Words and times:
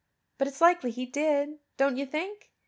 But 0.39 0.47
it's 0.47 0.61
likely 0.61 0.89
He 0.89 1.05
did, 1.05 1.59
don't 1.77 1.95
you 1.97 2.07
think? 2.07 2.49